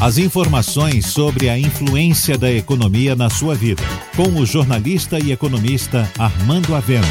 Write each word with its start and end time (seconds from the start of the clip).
As 0.00 0.16
informações 0.16 1.08
sobre 1.08 1.50
a 1.50 1.58
influência 1.58 2.38
da 2.38 2.50
economia 2.50 3.14
na 3.14 3.28
sua 3.28 3.54
vida, 3.54 3.82
com 4.16 4.40
o 4.40 4.46
jornalista 4.46 5.18
e 5.18 5.30
economista 5.30 6.10
Armando 6.18 6.74
Avena. 6.74 7.06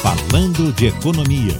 Falando 0.00 0.72
de 0.72 0.86
economia. 0.86 1.52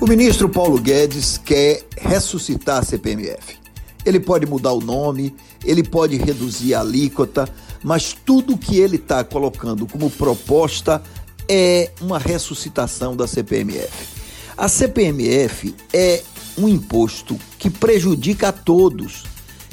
O 0.00 0.08
ministro 0.08 0.48
Paulo 0.48 0.80
Guedes 0.80 1.38
quer 1.38 1.84
ressuscitar 1.96 2.78
a 2.78 2.82
CPMF. 2.82 3.60
Ele 4.04 4.18
pode 4.18 4.44
mudar 4.44 4.72
o 4.72 4.80
nome, 4.80 5.32
ele 5.64 5.84
pode 5.84 6.16
reduzir 6.16 6.74
a 6.74 6.80
alíquota, 6.80 7.48
mas 7.80 8.12
tudo 8.12 8.58
que 8.58 8.76
ele 8.76 8.96
está 8.96 9.22
colocando 9.22 9.86
como 9.86 10.10
proposta 10.10 11.00
é 11.48 11.92
uma 12.00 12.18
ressuscitação 12.18 13.14
da 13.14 13.28
CPMF. 13.28 14.08
A 14.56 14.66
CPMF 14.66 15.76
é 15.92 16.24
um 16.56 16.68
imposto 16.68 17.38
que 17.58 17.70
prejudica 17.70 18.48
a 18.48 18.52
todos 18.52 19.24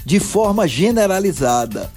de 0.06 0.20
forma 0.20 0.68
generalizada. 0.68 1.92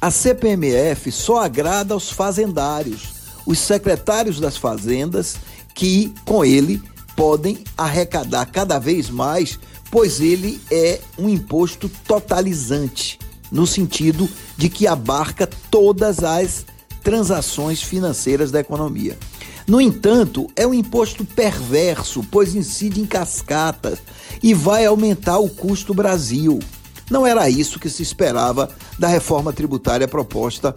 A 0.00 0.10
CPMF 0.10 1.12
só 1.12 1.42
agrada 1.42 1.94
aos 1.94 2.10
fazendários, 2.10 3.12
os 3.44 3.58
secretários 3.58 4.40
das 4.40 4.56
fazendas, 4.56 5.36
que 5.74 6.14
com 6.24 6.44
ele 6.44 6.82
podem 7.14 7.64
arrecadar 7.76 8.46
cada 8.46 8.78
vez 8.78 9.10
mais, 9.10 9.58
pois 9.90 10.20
ele 10.20 10.60
é 10.70 11.00
um 11.18 11.28
imposto 11.28 11.88
totalizante, 12.06 13.18
no 13.52 13.66
sentido 13.66 14.28
de 14.56 14.68
que 14.68 14.86
abarca 14.86 15.46
todas 15.70 16.24
as 16.24 16.64
transações 17.02 17.82
financeiras 17.82 18.50
da 18.50 18.60
economia. 18.60 19.18
No 19.70 19.80
entanto, 19.80 20.48
é 20.56 20.66
um 20.66 20.74
imposto 20.74 21.24
perverso, 21.24 22.26
pois 22.28 22.56
incide 22.56 23.00
em 23.00 23.06
cascatas 23.06 24.00
e 24.42 24.52
vai 24.52 24.84
aumentar 24.84 25.38
o 25.38 25.48
custo 25.48 25.94
Brasil. 25.94 26.58
Não 27.08 27.24
era 27.24 27.48
isso 27.48 27.78
que 27.78 27.88
se 27.88 28.02
esperava 28.02 28.68
da 28.98 29.06
reforma 29.06 29.52
tributária 29.52 30.08
proposta 30.08 30.74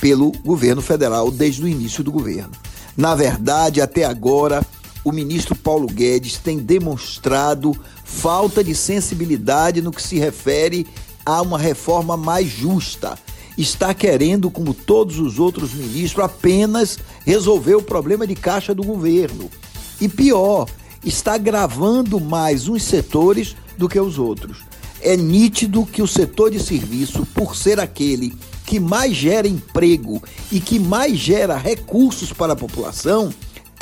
pelo 0.00 0.32
governo 0.44 0.82
federal 0.82 1.30
desde 1.30 1.62
o 1.62 1.68
início 1.68 2.02
do 2.02 2.10
governo. 2.10 2.50
Na 2.96 3.14
verdade, 3.14 3.80
até 3.80 4.02
agora, 4.02 4.66
o 5.04 5.12
ministro 5.12 5.54
Paulo 5.54 5.86
Guedes 5.86 6.36
tem 6.36 6.58
demonstrado 6.58 7.72
falta 8.04 8.64
de 8.64 8.74
sensibilidade 8.74 9.80
no 9.80 9.92
que 9.92 10.02
se 10.02 10.18
refere 10.18 10.88
a 11.24 11.40
uma 11.40 11.56
reforma 11.56 12.16
mais 12.16 12.48
justa 12.48 13.16
está 13.56 13.94
querendo, 13.94 14.50
como 14.50 14.74
todos 14.74 15.18
os 15.18 15.38
outros 15.38 15.72
ministros, 15.72 16.24
apenas 16.24 16.98
resolver 17.24 17.74
o 17.74 17.82
problema 17.82 18.26
de 18.26 18.34
caixa 18.34 18.74
do 18.74 18.82
governo. 18.82 19.50
E 20.00 20.08
pior, 20.08 20.68
está 21.04 21.38
gravando 21.38 22.18
mais 22.20 22.68
uns 22.68 22.82
setores 22.82 23.56
do 23.78 23.88
que 23.88 24.00
os 24.00 24.18
outros. 24.18 24.58
É 25.00 25.16
nítido 25.16 25.84
que 25.84 26.02
o 26.02 26.06
setor 26.06 26.50
de 26.50 26.58
serviço, 26.58 27.26
por 27.34 27.54
ser 27.54 27.78
aquele 27.78 28.34
que 28.64 28.80
mais 28.80 29.14
gera 29.14 29.46
emprego 29.46 30.22
e 30.50 30.58
que 30.58 30.78
mais 30.78 31.18
gera 31.18 31.56
recursos 31.56 32.32
para 32.32 32.54
a 32.54 32.56
população, 32.56 33.32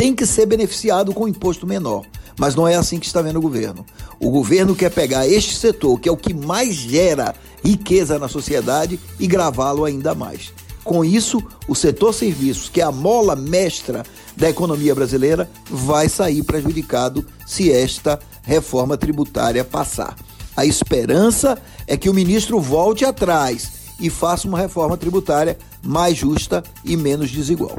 tem 0.03 0.17
que 0.17 0.27
ser 0.27 0.47
beneficiado 0.47 1.15
com 1.15 1.23
um 1.23 1.29
imposto 1.29 1.65
menor. 1.65 2.05
Mas 2.37 2.57
não 2.57 2.67
é 2.67 2.75
assim 2.75 2.99
que 2.99 3.07
está 3.07 3.23
vendo 3.23 3.37
o 3.37 3.41
governo. 3.41 3.87
O 4.19 4.31
governo 4.33 4.75
quer 4.75 4.91
pegar 4.91 5.29
este 5.29 5.55
setor, 5.55 6.01
que 6.01 6.09
é 6.09 6.13
o 6.13 6.17
que 6.17 6.35
mais 6.35 6.75
gera 6.75 7.33
riqueza 7.65 8.19
na 8.19 8.27
sociedade, 8.27 8.99
e 9.21 9.29
gravá-lo 9.29 9.85
ainda 9.85 10.13
mais. 10.13 10.53
Com 10.83 11.05
isso, 11.05 11.41
o 11.69 11.75
setor 11.77 12.13
serviços, 12.13 12.69
que 12.69 12.81
é 12.81 12.85
a 12.85 12.91
mola 12.91 13.37
mestra 13.37 14.03
da 14.37 14.51
economia 14.51 14.93
brasileira, 14.93 15.49
vai 15.71 16.09
sair 16.09 16.43
prejudicado 16.43 17.25
se 17.47 17.71
esta 17.71 18.19
reforma 18.43 18.97
tributária 18.97 19.65
passar. 19.65 20.17
A 20.57 20.67
esperança 20.67 21.57
é 21.87 21.97
que 21.97 22.11
o 22.11 22.15
ministro 22.15 22.59
volte 22.59 23.05
atrás 23.05 23.71
e 24.01 24.11
faça 24.11 24.49
uma 24.49 24.59
reforma 24.59 24.97
tributária 24.97 25.57
mais 25.81 26.19
justa 26.19 26.61
e 26.85 26.97
menos 26.97 27.31
desigual. 27.31 27.77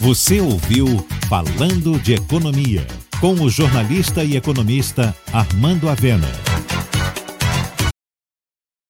Você 0.00 0.40
ouviu 0.40 1.06
Falando 1.28 1.98
de 1.98 2.14
Economia, 2.14 2.86
com 3.20 3.32
o 3.34 3.48
jornalista 3.48 4.22
e 4.22 4.36
economista 4.36 5.16
Armando 5.32 5.88
Avena. 5.88 6.55